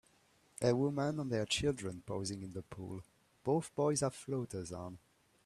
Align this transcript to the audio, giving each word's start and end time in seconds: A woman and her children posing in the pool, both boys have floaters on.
A 0.63 0.75
woman 0.75 1.19
and 1.19 1.31
her 1.31 1.45
children 1.45 2.01
posing 2.03 2.41
in 2.41 2.53
the 2.53 2.63
pool, 2.63 3.01
both 3.43 3.69
boys 3.75 3.99
have 3.99 4.15
floaters 4.15 4.71
on. 4.71 4.97